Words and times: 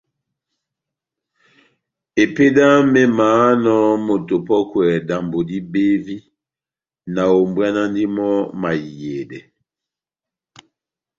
Epédi 2.23 2.61
yami 2.69 2.99
émahánɔ 3.07 3.73
moto 4.05 4.35
opɔ́kwɛ 4.39 4.85
dambo 5.07 5.37
dibevi, 5.49 6.15
nahombwanandi 7.13 8.03
mɔ́ 8.15 8.33
mahiyedɛ. 8.61 9.39